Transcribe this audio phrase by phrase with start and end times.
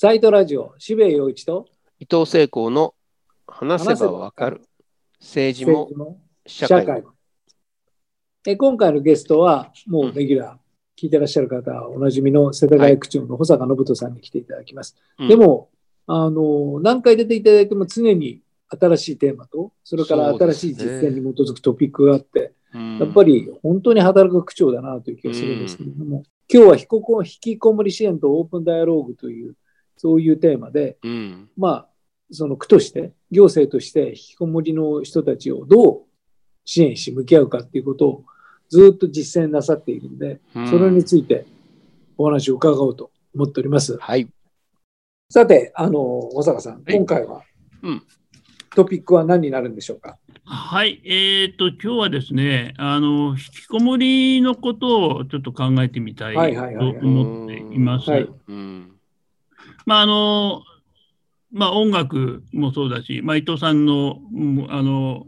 [0.00, 1.66] サイトラジオ、渋谷陽一と
[1.98, 2.94] 伊藤聖光の
[3.48, 4.62] 話せばわかる。
[5.18, 7.14] 政治も社会も。
[8.46, 14.94] え今回のゲストは、もうレギュラー、聞いてらっしゃる方はおなじみの世田谷区長の保坂信人さんに来ていただきます。
[15.18, 15.28] うん。
[15.28, 15.68] でも、
[16.06, 22.98] あの、何回出ていただいても常に新しいテーマと、それから新しい実践に基づくトピックがあって、うん。
[22.98, 29.56] やっぱり本当に働く区長だなという気がするんですけれども、今日は引きこもり支援とオープンダイアローグという、
[29.98, 31.50] そういうテーマで、うん。
[31.58, 31.88] まあ、
[32.30, 36.02] その区として、行政として引きこもりの人たちをどう
[36.64, 38.24] 支援し向き合うかっていうことを
[38.70, 40.68] ずっと実践なさっているんで、うん。
[40.68, 41.44] それについて
[42.16, 43.98] お話を伺おうと思っております。
[43.98, 44.26] はい。
[45.30, 46.94] さて、あの、小坂さん、はい。
[46.94, 47.42] 今回は
[47.82, 48.02] うん。
[48.74, 50.18] トピックは何になるんでしょうか？
[50.44, 57.00] はい、えー、と今日はですねあの、引きこもりのことをちょっと考えてみたいはいはいはいはい。
[57.00, 58.10] と思っています。
[58.10, 58.28] はい。
[58.48, 58.97] うん
[59.88, 60.64] まああの
[61.50, 65.24] まあ、音楽もそうだし、まあ、伊藤さんのうんあの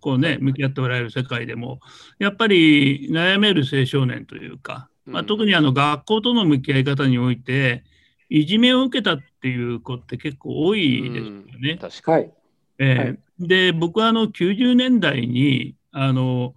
[0.00, 1.78] こう、ね、向き合っておられる世界でも、
[2.18, 7.84] やっぱり悩める青少年というか、まあ、うん特にあの学校との向き合い方において、
[8.28, 11.78] いじめを受けたっていう子って結構多いですよね。
[11.80, 12.24] 確かに。
[12.24, 12.32] はい。
[12.78, 16.54] えーはいで僕はあの90年代にあの、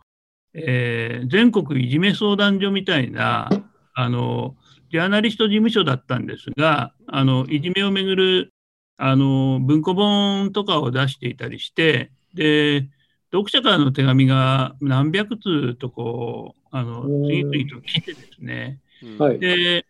[0.54, 3.50] えー全国いじめ相談所みたいな
[3.94, 4.58] あの
[4.92, 8.54] ジャーナリスト事務所だったんですがあのいじめをめぐる
[8.98, 12.88] あの文庫本とかを出していたりしてで
[13.32, 19.86] 読者からの手紙が何百通とこうあの次々と来てですねうんはいで、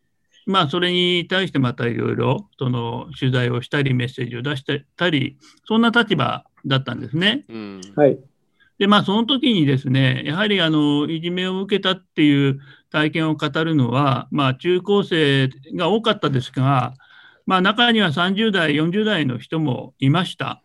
[0.46, 4.66] まあ、それに対してまたいろいろ、その取材をしたり、メッセージを出し
[4.98, 7.46] たり、そんな立場だったんですね。
[7.48, 8.20] うんはい。
[8.78, 16.94] で、まあ、その時にですね、やはり、あの、いじめを受けたっていう体験を語るのは、まあ、中高生が多かったですが、
[17.46, 20.62] まあ、中には30代、40代の人もいました。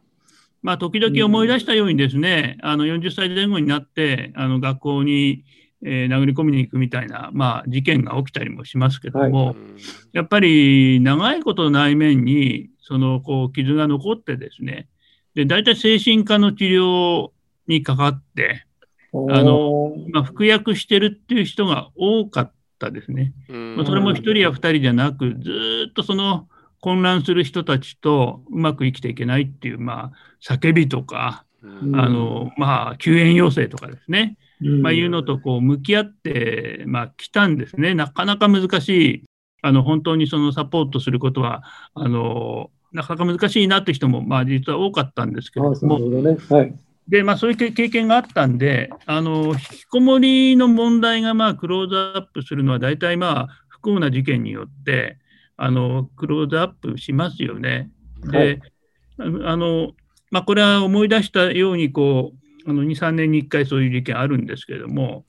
[0.62, 5.44] まあ、時々思い出したようにですね、あの40歳前後になって、あの学校に、
[5.84, 9.76] えー殴り込みに行くみたいな、まあ、事件が起きたりもしますけども、うん
[10.12, 14.88] やっぱり長いこと内面にそのこう傷が残ってですね、
[15.34, 17.30] で大体精神科の治療
[17.68, 18.64] にかかって、
[19.12, 23.32] あのまあ、服薬してるっていう人が多かったですね。
[23.48, 26.48] うんまあ、それも一人や二人じゃなく、ずーっとその
[26.80, 30.12] 混乱する人たちとうまく生きていけないっていう、まあ、
[30.42, 37.94] 叫びとか、うんあのまあ、救援要請とかですね、うんまあ、いうのとこう向き合って、まあ、来たんですね。
[37.94, 39.24] なかなか難しい、
[39.62, 41.62] あの本当にそのサポートすることは、
[41.94, 46.36] あのなかなか難しいなって人も、まあ、実は多かったんですけれあども、ね。
[46.48, 46.74] はい。
[47.08, 55.18] でまあ、そういう経経験があったんで、あの引きこもりの問題がまあクローズアップするのは、大体まあ不幸な事件によって
[55.58, 57.90] あのクローズアップしますよね。
[58.22, 58.60] で、はい
[59.18, 59.92] あの
[60.30, 62.32] まあ、これは思い出したようにこ
[62.66, 65.24] う、あの2、3年に1回そういう事件あるんですけれども、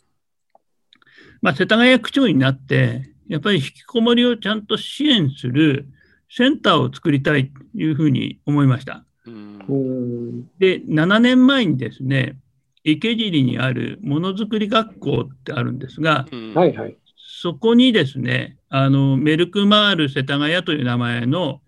[1.41, 5.87] まあ、世田谷区長になって、やっぱり引きこもりをちゃんと支援する
[6.29, 9.05] センターを作りたいというふうに思いました。
[10.59, 12.37] で、7年前にですね、
[12.83, 16.97] 池尻にあるものづくり学校ってあるんですが、うんはいはい。
[17.17, 21.61] そこにですね、あのメルクマール世田谷という名前の、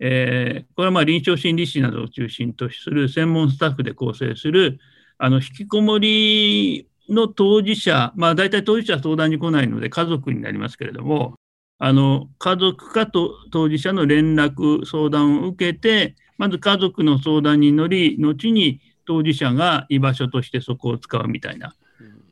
[0.00, 4.78] えーこれはまあ臨床心理士などを中心とする専門スタッフで構成する、
[5.18, 11.34] あの引きこもりの当事者、まあ、大体当事者は相談に来ないので家族になりますけれども、
[11.78, 21.74] あの家族かと当事者の連絡、相談を受けて、まず家族の相談に乗り、後に当事者が居場所としてそこを使うみたいな。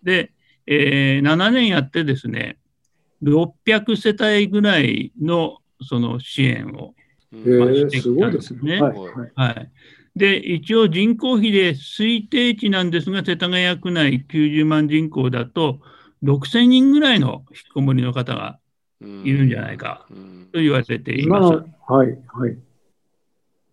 [0.02, 0.32] で、
[0.66, 2.58] えー7年やってですね、
[3.22, 6.94] 600世帯ぐらいのその支援を、
[7.32, 8.80] えうんまあー、すごいですね。
[8.80, 8.80] ね
[9.34, 9.70] はい。
[10.16, 15.80] で、一応人口比で推定値なんですが、世田谷区内90万人口だと、
[16.22, 18.58] 6000人ぐらいの引きこもりの方が
[19.00, 21.52] いるんじゃないかうんと言われてい今ます。
[21.86, 22.58] はいはい。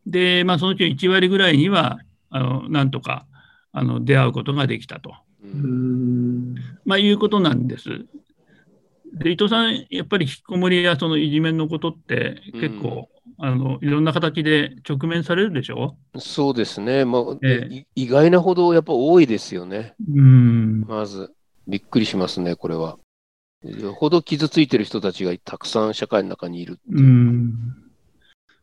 [0.05, 1.99] で、まあ、そのうち1割ぐらいには、
[2.29, 3.25] あのなんとか
[3.71, 5.15] あの出会うことができたと。
[6.85, 8.05] まあ、いうことなんです。
[9.13, 15.97] で伊藤さん、やっぱり引きこもりやそのいじめのことって結構、あのいろんな形で直面されるでしょ？
[16.17, 17.05] そうですね。
[17.05, 19.93] まあ、えい意外なほどやっぱ多いですよね。
[20.13, 20.81] うん。
[20.81, 21.31] まず、
[21.67, 22.97] びっくりしますね、これは。
[23.63, 27.01] よほど傷ついてる人たちがたくさん社会の中にいるいうう。
[27.01, 27.53] ん。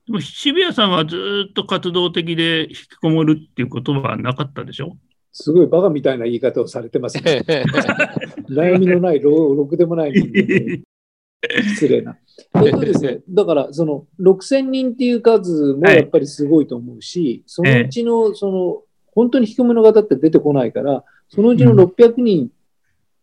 [0.06, 4.96] でも渋谷さんはずっと活動的で引きこもるっていうことはなかったでしょ？
[5.32, 7.42] すごいバカみたいな言い方をされてますね。
[8.50, 10.82] 悩みのない、ろろくでもない人間で。
[11.74, 12.18] 失礼な。
[12.56, 18.82] えっとですね、だからその6000人っていう数もやっぱりすごいと思うし、そのうちのその
[19.12, 22.50] 本当に引きこもりの方って出てこないから、そのうちの600人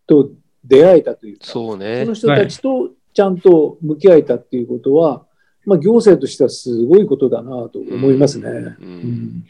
[0.07, 0.31] と
[0.63, 2.13] 出会えたというか、そうねその。
[2.15, 5.25] 人たちとちゃんと向き合えたっていうことは、
[5.65, 8.49] まあ、行政としてはすごいことだなと思いますね。
[8.49, 9.45] ううんん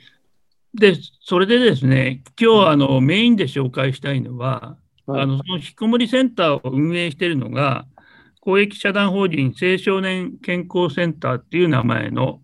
[0.78, 5.22] で、それでですね、今日あのメインで紹介したいのは、はい。
[5.24, 7.86] あのその引きこもりセンターを運営しているのが、
[8.42, 12.42] 公益社団法人青少年健康センターっていう名前の、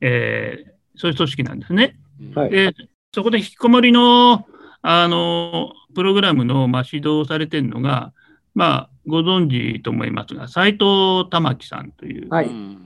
[0.00, 1.96] えーそういう組織なんですね。
[2.34, 2.50] はい。
[2.50, 2.72] で、
[3.12, 4.46] そこで引きこもりの
[4.82, 8.12] あのプログラムの、まあ、指導をされているのが、
[8.54, 12.46] まあ、ご存知と思いますが、斉藤玉樹さんという、はい。
[12.46, 12.78] うん。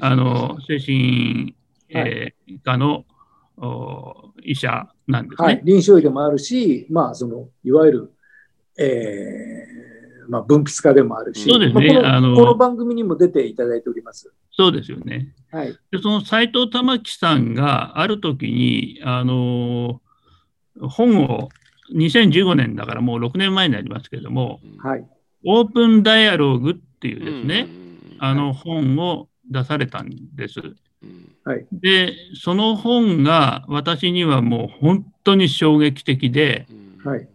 [0.00, 1.54] あの精神、
[1.92, 3.11] はいえー科のお
[4.42, 8.12] 医者なんですはいね。、臨床医でもあるし、まあ、そのいわゆる、
[8.78, 14.32] えーまあ、分泌科でもあるし、そうですねまあこのこの番組にも出ていただいております。
[14.50, 15.34] そうですよね。
[15.50, 20.00] はい、でその斉藤玉樹さんがある時に、あの
[20.80, 21.48] 本を
[21.94, 25.06] 2015年だからもう6年前になりますけれども、はい、
[25.44, 27.82] オープンダイアローグっていうですね、うん
[28.24, 30.60] あの本を出されたんです。
[31.02, 36.66] うんはい、で、その本が私にはもう本当に衝撃的で、
[37.04, 37.10] うん。
[37.10, 37.28] はい。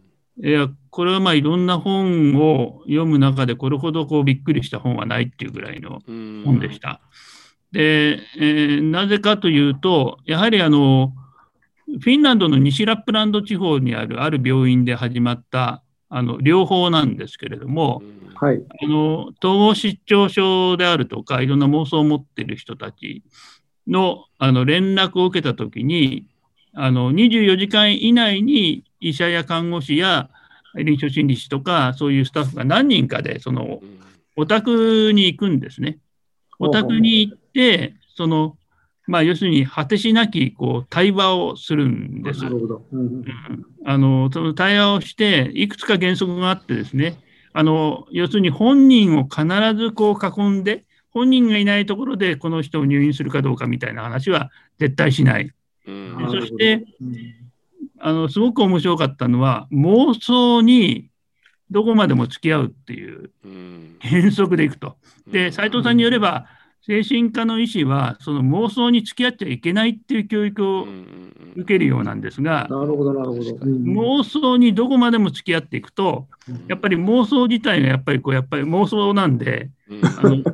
[0.44, 6.44] いや、これはまあいろんな本を読む中でこれほどこうびっくりした本はないっていうぐらいのうん。
[6.46, 7.02] 本でした。
[7.74, 11.14] で、えーなぜかというと、やはりあの、
[12.00, 18.18] フィンランドの西ラップランド地方にあるある病院で始まったあの療法なんですけれども、うん。
[18.36, 23.24] はい、あの統合失調症であるとか、いろんな妄想を持っている人たち
[23.88, 26.28] のあの連絡を受けたときに、
[26.74, 30.30] あの24時間以内に医者や看護師や
[30.76, 33.98] 臨床心理士とか、そういうスタッフが何人かで、そのうん
[34.38, 35.98] お宅に行くんですね。
[36.60, 38.56] お宅に行って、その、
[39.08, 42.44] まあ、要するに果てしなきこう対話をするんです。
[42.44, 42.86] なるほど。
[43.86, 47.18] あのその対話をして、いくつか原則があってですね、
[47.52, 49.46] あの要するに本人を必
[49.76, 50.86] ずこう囲んで、
[51.18, 55.52] 本人がいないところでこの人を入院するかどうかみたいな話は絶対しない。
[55.88, 56.28] うん。
[56.32, 57.48] そして、うん
[58.00, 61.10] あのすごく面白かったのは、妄想に
[61.72, 63.98] どこまでも付き合うっていううん。
[64.02, 64.98] 原則でいくと。
[65.28, 66.46] で、斉藤さんによれば、
[66.86, 70.88] 精神科の医師は、その妄想に付き合っちゃいけないっていう教育を
[71.56, 73.42] 受けるようなんですが、なるほど、なるほど。
[73.42, 76.28] 妄想にどこまでも付き合っていくと、
[76.70, 80.06] やっぱり妄想自体がやっぱりこう、やっぱり妄想なんで、うん。
[80.06, 80.46] あの現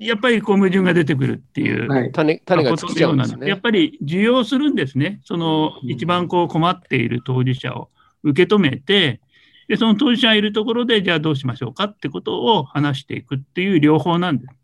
[0.00, 1.88] やっぱりこう矛盾が出てくるっていう。
[1.88, 3.48] はい、種種がこと尽きちゃうんのようなんですね。
[3.48, 5.20] やっぱり受容するんですね。
[5.24, 7.90] そのうん一番こう困っている当事者を
[8.22, 9.20] 受け止めて、
[9.68, 14.54] でその当事者がいるところで、じゃあどうしましょうかってことを話していくっていう療法なんです。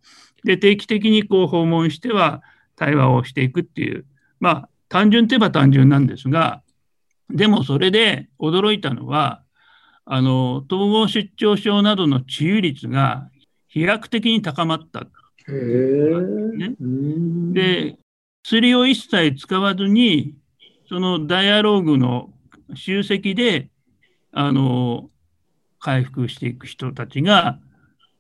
[0.45, 2.43] で、定期的にこう訪問しては
[2.77, 4.05] 対話をしていくっていう、
[4.41, 6.63] まあ、単純といえば単純なんですが、
[7.29, 9.43] でもそれで驚いたのは、
[10.05, 13.29] あの統合失調症などの治癒率が
[13.71, 15.07] 飛躍的に高まった。
[16.57, 16.75] ね。
[16.81, 17.97] うん、で、
[18.43, 20.35] 薬を一切使わずに、
[20.89, 22.31] そのダイアローグの
[22.75, 23.71] 集積で、
[24.33, 25.11] あの、
[25.79, 27.59] 回復していく人たちが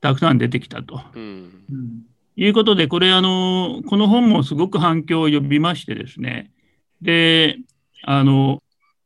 [0.00, 1.02] たくさん出てきたと。
[1.14, 1.64] うん。
[1.70, 2.02] うん。
[2.36, 6.50] いうことで、これ、あの、この本もすごく反響を呼びましてですね、
[7.02, 7.58] で、
[8.04, 8.62] あの、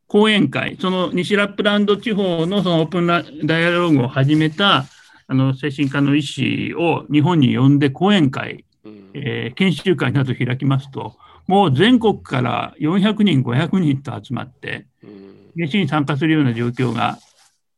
[0.06, 4.84] 講演会、その西ラップランド地方のそのオープンラダイアローグを始めた、
[5.26, 11.16] あの、精神科の医師を日本に呼んで講演会うんえー研修会など開きますと、
[11.46, 17.18] もう全国から400人、500人と集まって、うん熱心に参加するような状況が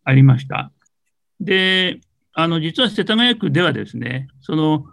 [0.02, 0.72] ありました。
[1.40, 2.00] で、
[2.32, 4.86] あの実は世田谷区ではですね、その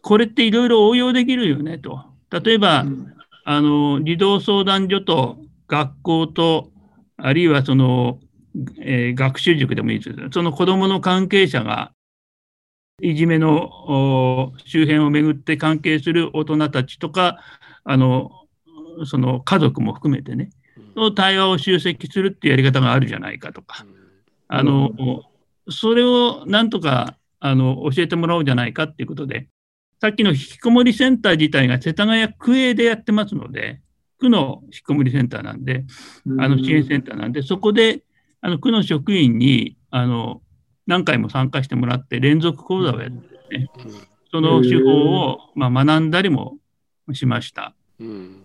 [0.00, 2.04] これっていろいろ応用できるよねと。
[2.30, 3.10] 例えば、うん
[3.46, 5.36] あの児童相談所と
[5.68, 6.70] 学校と、
[7.18, 8.18] あるいはその、
[8.80, 10.16] えー学習塾でもいいです。
[10.32, 11.92] その子どもの関係者が、
[13.02, 17.40] いじめのお周辺をめぐって関係する大人たちとか、
[17.84, 18.30] あの
[19.04, 20.50] その家族も含めてね、
[20.94, 23.84] の対話を集積するっていうやり方があるじゃないかとか、
[24.48, 24.92] あの
[25.68, 29.48] それをなんとかあの教えてもらおうじゃないかっていうことで、
[30.00, 33.80] さっきの引きこもりセンター自体が世田谷区営でやってますので、
[34.18, 35.84] 区の引きこもりセンターなんで、
[36.38, 38.02] あの支援センターなんで、そこで
[38.44, 40.42] あの区の職員にあの
[40.86, 43.70] 何回も参加してもらって、連続講座をやってね、
[44.30, 46.58] その手法を、まあ、学んだりも
[47.14, 47.74] しました。
[47.98, 48.42] うん。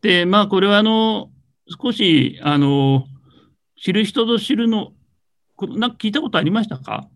[0.00, 1.32] で、まあ、これはあの
[1.82, 3.06] 少しあの
[3.76, 4.92] 知る人ぞ知るの、
[5.56, 7.08] こなんか聞いたことありましたか？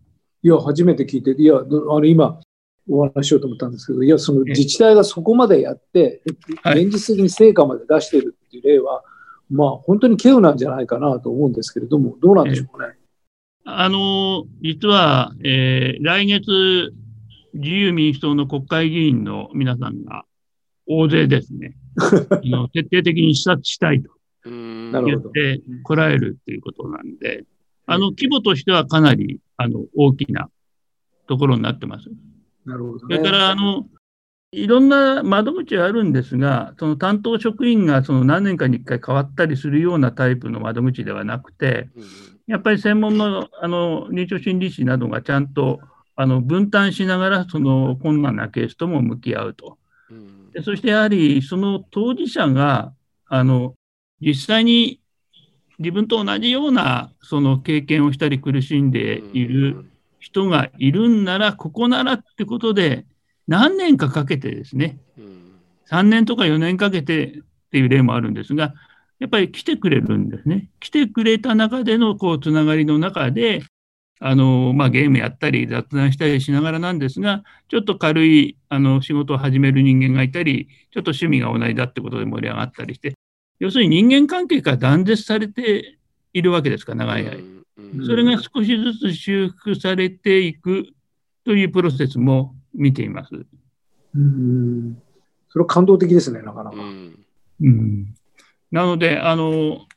[0.43, 2.41] いや、初めて聞いて、いや、あの今、
[2.89, 6.21] お話ししようと思ったんですけど、いや、その自治体がそこまでやって、
[6.61, 6.83] はい。
[6.83, 9.01] 現実的に成果まで出しているっていう例は、
[9.49, 12.95] まあ、本当に稀有なんじゃないかなと思うんですけれども、どうなんでしょうかね。
[13.65, 16.93] あの、実は、えー来月、
[17.53, 20.25] 自由民主党の国会議員の皆さんが
[20.87, 24.09] 大勢ですね、 あの徹底的に視察したいと
[24.43, 27.45] 言ってこられるということなんで、
[27.85, 30.49] あの、規模としてはかなり、あの、大きな
[31.27, 32.09] ところになってます。
[32.65, 33.17] なるほどね。
[33.17, 33.87] それから、あの、
[34.51, 42.03] いろんな窓口はあるんですが、その担当職員がその何年かに1回変わったりするようなタイプの窓口ではなくて、うん
[42.49, 45.79] やっぱり専門のあの臨床心理士などがちゃんと
[46.15, 49.77] あの分担しながら、その困難なケースとも向き合うと。
[50.09, 52.91] うんでそしてやはり、その当事者が
[53.27, 53.75] あの
[54.19, 54.99] 実際に
[55.77, 59.85] 自分と同じようなその経験をしたり苦しんでいる
[60.17, 63.05] 人がいるんなら、ここならってことで、
[63.49, 65.39] 何年かかけてですね、うん
[65.89, 67.31] 3年とか4年かけてっ
[67.71, 68.75] ていう例もあるんですが、
[69.17, 70.69] やっぱり来てくれるんですね。
[70.79, 73.63] 来てくれた中でのこうつながりの中で、
[74.19, 83.15] あのまあ、ゲームやったり雑談したりしながらなんですが、ちょっと軽いあの仕事を始める人間がいたり、ちょっと趣味が同じだってことで盛り上がったりして、
[83.59, 85.97] 要するに人間関係が断絶されて
[86.33, 87.31] いるわけですから、長い間。
[87.31, 87.59] うん
[88.05, 90.85] それが少しずつ修復されていく
[91.45, 93.45] というプロセスも見ています。
[94.15, 95.01] うん。
[95.49, 96.77] それは感動的ですね、なかなか。
[96.77, 97.25] うん
[97.61, 98.15] うん
[98.71, 99.87] なので、あの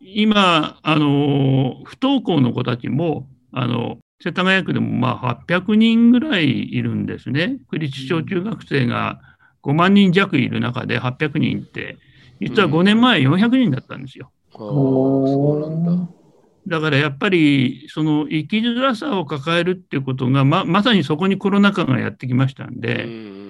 [0.00, 7.58] 今あの、不登校の子たちもあの世田谷区でもまあ800人ぐらいいるんですね。
[7.68, 9.20] 区立小中学生が
[9.62, 11.98] 5万人弱いる中で800人って、
[12.40, 14.32] 実は5年前400人だったんですよ。
[14.54, 16.19] ああ、そうなんだ。
[16.66, 23.40] だからやっぱり、その生きづらさを抱えるっていうことが、ままさにそこにコロナ禍がやってきましたんで、うん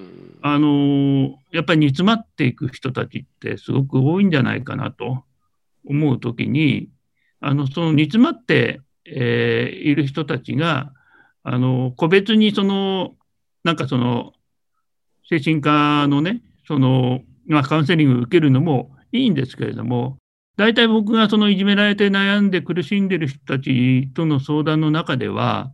[0.43, 5.23] あのやっぱり煮詰まっていく人たちってすごく多いんじゃないかなと
[5.85, 6.89] 思うときに、
[7.39, 10.93] あのその煮詰まって、えーいる人たちが、
[11.43, 13.11] あの個別にその、
[13.63, 14.33] なんかその、
[15.29, 20.17] 精神科のね、その、まあ、カウンセリングを受けるのもいいんですけれども、
[20.57, 25.73] 大体僕がそのいじめられて悩んで苦しんでる人たちとの相談の中では、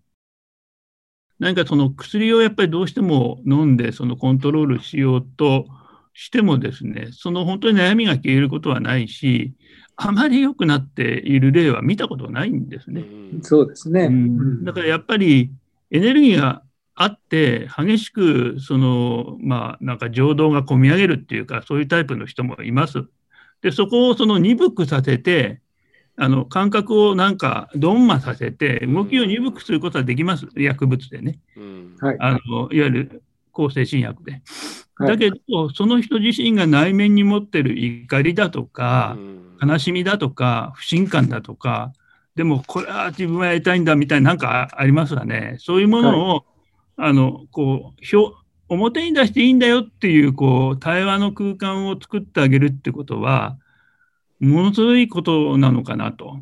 [1.40, 5.66] 何かその薬をやっぱりどうしても飲んでそのコントロールしようと
[6.14, 9.54] してもですね、その本当に悩みが消えることはないし、
[9.98, 13.02] あまり良くなっている例は見たことないんですね。
[13.02, 14.06] うんそうですね。
[14.06, 15.52] うんだからやっぱり
[15.92, 16.64] エネルギーが
[16.96, 23.06] あって激しくそのまあなんか情動が込み上げるっていうかそういうタイプの人もいます。
[23.62, 25.62] でそこをその鈍くさせて
[26.16, 31.40] あの感覚をなんかどんまさせて動きを鈍くすることはできます薬物でね。
[31.56, 31.96] うん。
[32.00, 32.18] はい。
[32.20, 34.42] あのいわゆる抗精神薬で。
[34.96, 35.10] はい。
[35.10, 39.48] だけどその人自身が内面に持ってる怒りだとか、うん。
[39.62, 41.92] 悲しみだとか不信感だとか
[42.36, 45.56] でもこれは自分はやりたいんだみたいななんかありますわね。
[45.60, 46.46] そういうものを、
[46.96, 48.36] あのこう表
[48.70, 53.58] 表に出していいんだよっていうこう対話の空間を作ってあげるってことは
[54.40, 56.40] ものすごいことなのかなと。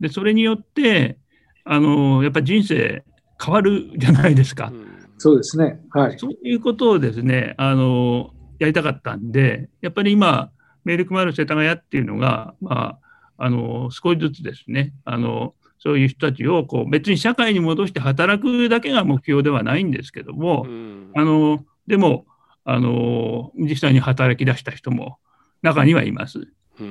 [0.00, 1.18] でそれによって
[1.64, 3.04] あのやっぱり人生
[3.42, 4.70] 変わるじゃないですか。
[4.72, 5.78] うんそうですね。
[5.90, 6.18] はい。
[6.18, 10.50] そういうことをですね、あの、やりたかったんで、やっぱり今、
[10.84, 12.98] メールクマル世田谷っていうのが、ま
[13.36, 22.24] あ、あの、少しずつですね、あの、そういう人たちをこう別に社会に戻して働くだけが目標ではないんですけども、うんあの、でも、
[22.64, 25.18] あの、実際に働き出した人も
[25.60, 26.38] 中にはいます。
[26.38, 26.48] う
[26.78, 26.88] うん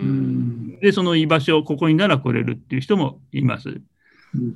[0.75, 0.79] ん。
[0.81, 3.69] で、その居場所、ここになら来れるっていう人もいます。
[3.69, 4.55] うん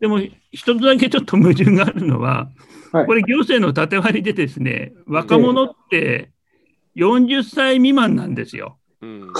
[0.00, 0.18] でも、
[0.50, 2.48] 一つだけちょっと矛盾があるのは、
[2.92, 6.30] はいこれ行政の縦割りでですね、若者って
[6.96, 9.32] 40歳未満なんですよ、うん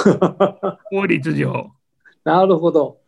[0.91, 1.73] 法律上。
[2.23, 3.00] なるほど。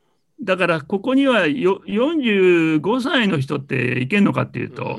[0.42, 4.98] だから、ここにはよ45歳の人っていけんのかっていうと、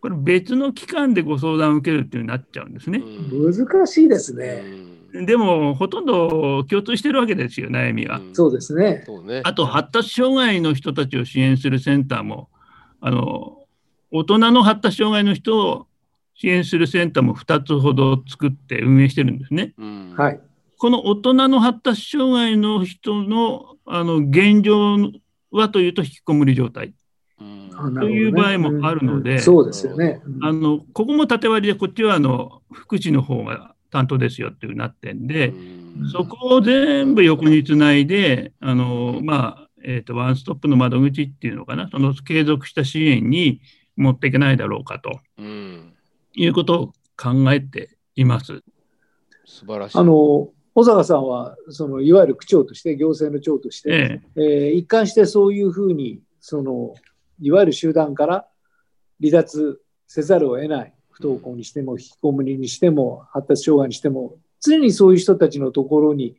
[0.00, 3.02] これ別の機関でご相談を受けるっていうになっちゃうんですね。
[3.30, 4.62] 難しいですね。
[5.26, 8.20] でも、ほとんど共通してるわけですよ、悩みは。
[8.32, 9.04] そうですね。
[9.06, 9.42] そうね。
[9.44, 12.48] あと、発達障害の人たちを支援するセンターも、
[13.00, 13.58] あの
[14.10, 15.86] 大人の発達障害の人を
[16.34, 19.74] 支援するセンターも2つほど作って運営してるんですね。
[19.78, 20.40] うんはい。
[20.78, 24.96] この大人の発達障害の人のあの現状
[25.50, 26.94] はというと引きこもり状態。
[27.96, 30.22] という場合もあるのでうんそうですよね。
[30.42, 43.60] あのここも縦割りで、こっちはあの福祉の方が担当ですよっていうふうになってんで、うんそこを全部横につないで、あのまあ、えーと、ワンストップの窓口っていうのかな、その継続した支援に
[43.96, 45.94] 持っていけないだろうかと、うん、
[46.34, 48.62] いうことを考えています。
[49.44, 49.98] 素晴らしい。
[49.98, 56.94] あの小坂さんはそのいわゆる区長として行政の長として、えええー、一貫してそういうふうにその
[57.40, 58.46] いわゆる集団から
[59.20, 66.36] 離脱せざるを得ない不登校にしても引きこもりにしても発達障害にしても常にそういう人たちのところに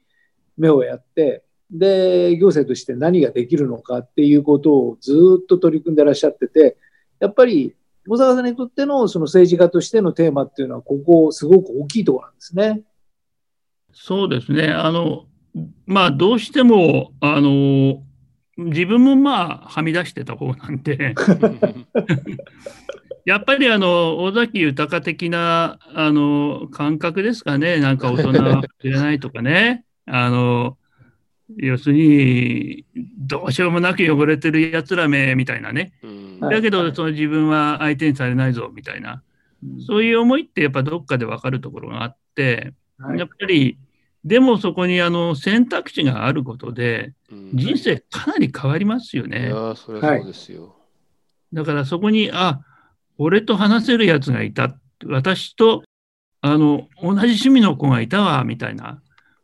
[0.58, 6.78] 目をやってで行政として何ができるのかっていうことをずっと取り組んでらっしゃってて
[7.20, 7.74] やっぱり
[8.08, 12.84] 小坂さんにとってのその政治家としてのテーマっていうのはここすごく大きいところなんですね。
[13.98, 14.68] そうですね。
[14.68, 15.26] あの
[15.88, 18.04] まあどうしてもあの
[18.58, 21.16] 自分もまあはみ出してた方なんで。
[23.26, 30.78] やっぱりあの尾崎豊的なあの感覚ですかね、なんか大人は知らないとかね、あの
[31.58, 32.86] 要するに、
[33.18, 35.94] どうしようもなく汚れてるやつらめみたいなね、
[36.40, 39.24] だけどその自分は相手にされないぞみたいな、
[39.88, 42.74] そういう思いってやっぱどっかで分かるところがあって、
[43.18, 43.80] やっぱり、
[44.26, 47.14] でもそこにあの選択肢があることで、
[47.54, 49.48] 人生かなり変わりますよね。
[49.48, 50.76] いやそれはそうですよ。
[51.54, 52.60] だからそこに、あ
[53.18, 54.76] 俺と話せるやつがいた。
[55.06, 55.84] 私と、
[56.42, 59.00] あの、同じ趣味の子がいたわ、みたいな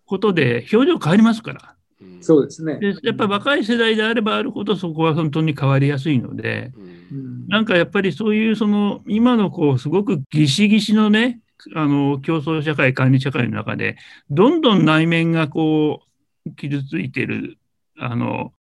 [0.05, 1.75] ことで、表情変わりますから。
[2.19, 2.79] そうですね。
[2.79, 6.71] でやっぱり若い世代であればあるほど、そこは本当に変わりやすいので、
[7.11, 11.39] うん、なんかやっぱりそういう、その、今のこう、すごくギシギシのね、
[11.75, 13.97] あの、競争社会、管理社会の中で、
[14.29, 16.01] どんどん内面がこ
[16.45, 17.57] う、傷ついてる、
[17.97, 18.53] あの、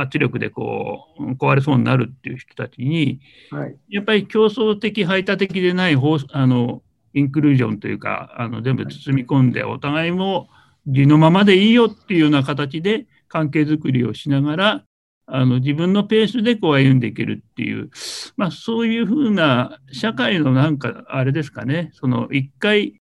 [0.00, 3.20] 圧力でこう壊れそうになるっていう人たちに、
[3.50, 6.82] はい、やっぱり競争的排他的でないあの
[7.12, 10.48] インクルージョンというかあの全部包み込んでお互いも
[10.86, 14.84] 義のままでいいよっていうような形で関係づくりをしながら
[15.26, 17.90] あの自分のペースでこう歩んでいけるっていう、
[18.36, 23.00] まあ、そういうふうな社会のなんかあれですかねその一回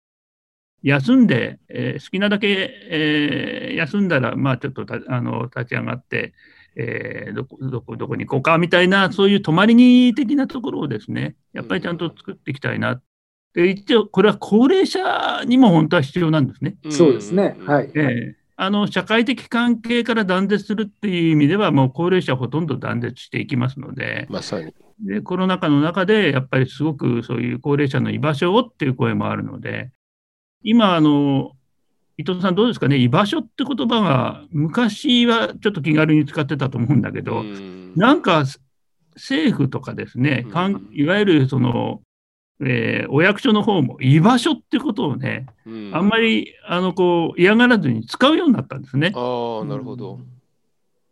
[0.82, 6.32] 休んで、えー、好きなだけ、えー、休んだら、まあ、ちょっとあの立ち上がって、
[6.76, 13.00] えー、どこどこどこに行こうかみたいな、そういう泊まりに的なところをですね、やっぱりちゃんと作っていきたいな。
[13.52, 16.76] で一応、これは高齢者にも本当は必要なんですね。
[16.88, 17.56] そうですね。
[17.66, 17.90] はい。
[17.94, 24.74] えーあの社会的関係から断絶するっていう意味では、もう高齢者はほとんど断絶していきますので、まさに。
[25.00, 29.90] でコロナ禍の中で、やっぱりすごくそういう高齢者の居場所をっていう声もあるので、
[30.62, 31.52] 今、あの、
[32.18, 37.94] 伊藤さんどうですかね、居場所って言葉が昔はちょっと気軽に使ってたと思うんだけど、ん。
[37.96, 38.44] なんか
[39.14, 42.02] 政府とかですね、かんいわゆるその、
[42.62, 45.46] えー、お役所の方も居場所ってことをね、
[45.92, 49.12] あんまりあのこう嫌がらずに使うようになったんですね。
[49.14, 50.20] あなるほど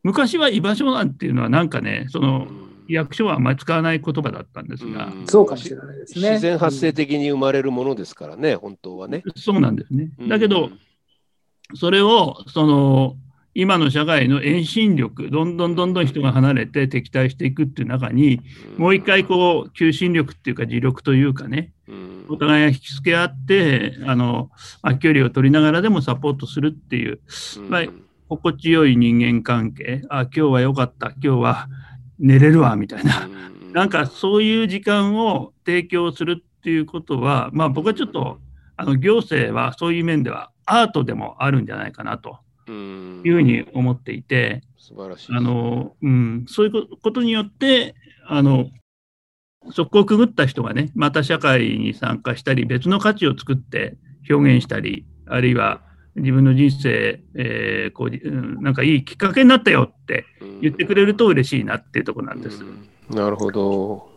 [0.02, 2.46] 昔は居場所なんていうのはなんかね、その、
[2.88, 6.30] 役所はあまり使わない言葉だったんですが、そうかもしれないですね。
[6.30, 9.22] 自然発生的に生まれるものですからね、本当はね。
[9.36, 10.10] そうなんですね。
[10.26, 10.70] だけど、
[11.74, 13.16] それをその
[13.60, 18.40] 今の社会の遠心力、どんどんどんどん人が離れて敵対していくっていう中に、
[18.76, 21.72] もう一回こう求心力っていうか自力というかね、
[22.28, 27.18] お互いが引き付け合って、あの、まあ、距離を取りながらでもサポートするっていう、
[27.68, 27.82] まあ、
[28.28, 31.68] 心地よい人間関係、あ、今日は良かった、今日は
[32.20, 33.28] 寝れるわみたいな、
[33.72, 38.38] なんかそういう時間を提供するっていうことは、まあ、僕はちょっと
[38.76, 42.38] あの行政はそういう面ではアートでもあるんじゃないかなと
[42.72, 47.94] いうふうに思っていて、素晴らしいあのうん、そういうことによって
[48.26, 48.70] あの
[49.72, 53.96] そこをくぐった人がねまた社会に参加したり別の価値を作って
[54.30, 55.82] 表現したりあるいは
[56.14, 60.24] 自分の人生、えー、こうなんかいいきっかけになったよって
[60.60, 62.62] 言ってくれると嬉しいなっていうところなんです。
[63.10, 64.08] なるほど。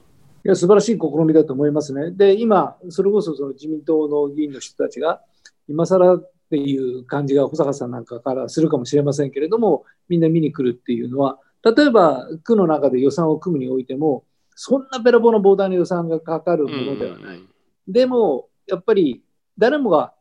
[0.43, 2.11] いや素晴らしい試みだと思いますね。
[2.11, 5.21] で、今、それこそその自民党の議員の人たちが、
[5.67, 6.19] 今更
[6.51, 17.41] っていう感じが保坂さんなんかからするかもしれませんけれども、みんな見に来るっていうのは、例えば区の中で予算を組むにおいても、そんなべらぼうな膨大な予算がかかるものではない。
[17.87, 19.23] でも、やっぱり
[19.57, 20.13] 誰もが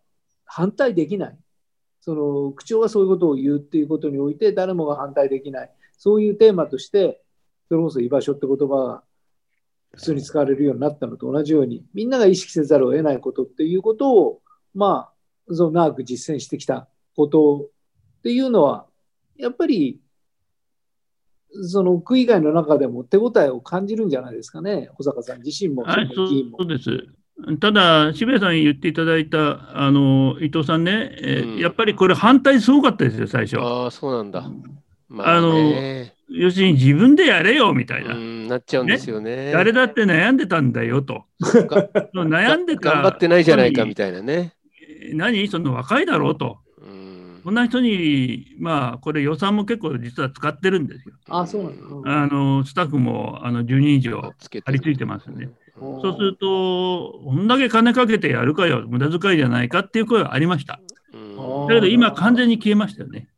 [0.44, 1.38] 反対できない。
[2.00, 7.20] その口調はそういうことを言うっていうことにおいて誰もが反対できないそういうテーマとして
[7.68, 9.02] それこそ居場所って言葉が
[9.92, 14.40] 普通に使われるようになったのと同じようにみんなが意識せざるを得ないことっていうことを
[14.74, 15.10] まあ
[15.54, 17.68] その長く実践してきたこと
[18.18, 18.86] っていうのは
[19.36, 20.00] やっぱり
[21.62, 26.58] その区以外の中でも手応えを感じるんじゃないですかね、保坂さん自身も、議員も。
[26.60, 26.90] そうです
[27.58, 33.58] ただ、渋谷さん言っていただいたあの伊藤さんね、えーうん、やっぱりこれ、反対すごかったですよ、最初。
[33.58, 34.44] ああ、そうなんだ。
[35.08, 35.54] まあ、あの、
[36.28, 38.14] 要するに自分でやれよみたいな。
[38.14, 39.52] なっちゃうんですよね。
[39.52, 41.24] 誰だって悩んでたんだよと。
[42.14, 42.90] 悩んでた。
[42.92, 44.54] 頑張ってないじゃないかみたいなね。
[45.14, 46.59] 何その若いだろうと。
[47.42, 51.14] こんな人に、まあ、これ予算も結構実は使ってるんですよ。
[51.29, 55.49] あそうなのあのスタッフもあの10人以上張り付いてますね。
[55.81, 60.81] そうすると、こんだけ金かけてやるかよ、無駄遣いじゃないかっていう声はありました。
[61.12, 63.29] だけど今、完全に消えましたよね。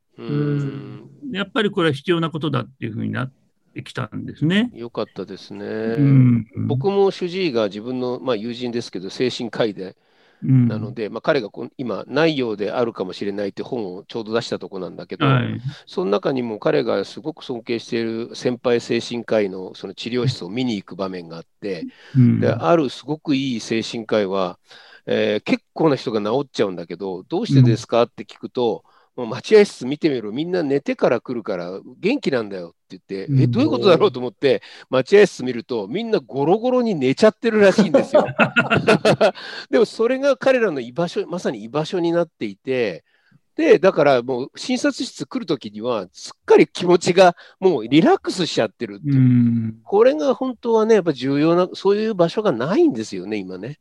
[1.33, 3.33] やっぱりこれは必要なことだっていうふうになっ
[3.75, 4.71] てきたんですね。
[4.75, 5.65] よかったですね。
[5.65, 9.97] うん、僕も主治医が自分の、まあ、友人ですけど、精神科医で、
[10.43, 24.59] なので、まあ、彼が今、内容であるかもしれないって本をちょうど出したとこなんだけど、はい、その中にも彼がすごく尊敬している先輩精神科医のその治療室を見に行く場面があって、うん、であるすごくいい精神科医は、
[25.07, 38.25] えー、結構な人が治っちゃうんだけど、どうしてですかって聞くと、もう待合室見てみろ、みんな寝てから来るから元気なんだよって言って、え、どういうことだろうと思って、待合室見ると、みんなゴロゴロに寝ちゃってるらしいんですよ。
[39.71, 43.05] でもそれが彼らの居場所、まさに居場所になっていて、
[43.55, 49.75] で、だからもう診察室来るときには、すっかり気持ちがもうリラックスしちゃってるっていう。
[49.85, 53.79] これが本当はね、やっぱ重要な、そういう場所がないんですよね、今ね。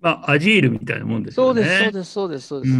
[0.00, 1.62] まあ、アジールみたいなもんですよね。
[1.62, 2.74] そうです、そうです、そうです、そうです。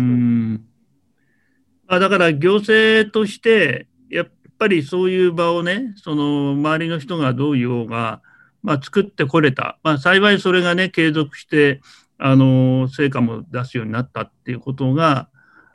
[1.89, 8.21] あだから行政として、やっぱりそういう場をね、その周りの人がどう言おうが、
[8.63, 11.81] まあ、作ってこれた、まあ、幸いそれがね、継続して、
[12.19, 15.29] あの成果も出すようになったっていうことが、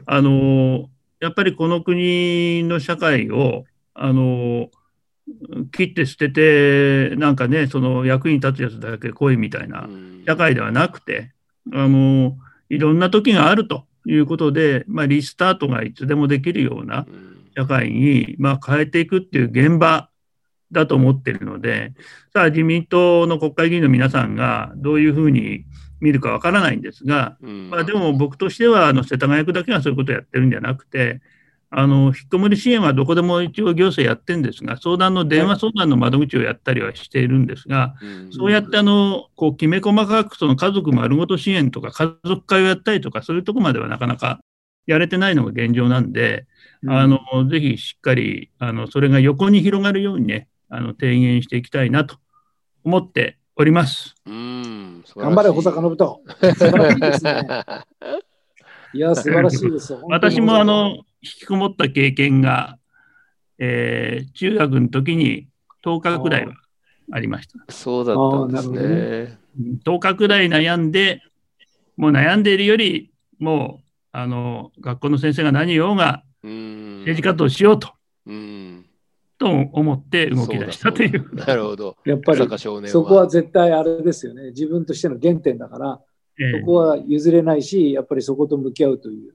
[0.05, 4.69] あのやっぱりこの国の社会を、あの
[5.71, 9.87] 切って捨てて、なんかね、その役に立つやつだけ来いみたいな
[10.27, 11.31] 社会ではなくて、
[11.71, 12.37] あの
[12.69, 13.85] いろんな時があると。
[14.05, 17.05] いうことで、まあ、リスタートがいつでもできるような
[17.55, 20.09] 社会に、まあ、変えていくっていう現場
[20.71, 21.93] だと思っているので、
[22.33, 25.65] さあ自民党の国会議員の皆さんがどういうふうに
[26.01, 27.37] 見るかわからないんですが、
[27.69, 31.21] まあ、でも僕としてはあの世田谷区だけがそういうことをやってるんじゃなくて、
[31.75, 37.95] あの引きこもり支援はどこでも一応行政やってるんですが、相談の電話相談の窓口をやったりはしているんですが、
[38.31, 44.39] そうやってあのこうきめ細かくその家族丸ごと支援とか家族会をやったりとか、そういうとこまではなかなか
[44.85, 46.45] やれてないのが現状なんで、
[46.87, 52.17] あのぜひしっかりあのそれが横に広がるようにね、あの提言していきたいなと
[52.83, 54.13] 思っております。
[54.27, 56.21] うん頑張れ、保坂信人。
[56.39, 57.47] 素晴らしいですね。
[58.93, 59.93] いや、素晴らしいです。
[60.09, 62.77] 私もあの、引きこもった経験が、
[63.57, 65.47] えー、中学の時に
[65.83, 66.53] 10日くらいは
[67.11, 67.73] ありました。
[67.73, 69.37] そうだったんですね。
[69.57, 71.21] ね10日くらい悩んで、
[71.97, 77.93] もう悩んでいるより、もう、あの、学校の先生が何言おうが、政治活動しようと。
[78.25, 78.85] うん
[79.39, 81.35] と思って動き出したという。
[81.35, 81.97] なるほど。
[82.05, 82.47] やっぱり
[82.87, 84.51] そこは絶対あれですよね。
[84.51, 89.33] 自分としての原点だから、えそこは譲れないし、やっぱりそこと向き合うという。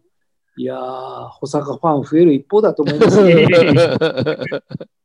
[0.56, 3.18] いやー、保坂ファン増える一方だと思います。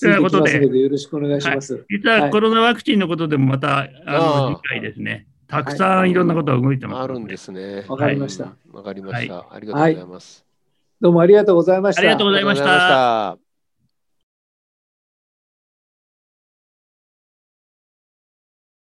[0.00, 1.74] ということで、よろしくお願いします。
[1.74, 7.84] はい、実はコロナワクチンのことでもまた、はい、あの次回ですね、たくさんいろんなことが動いてます、あるんですね。
[7.88, 8.54] わかりました。
[8.72, 9.46] わかりました。
[9.50, 10.46] ありがとうございます。
[11.00, 12.02] どうもありがとうございました。
[12.02, 13.49] ありがとうございました。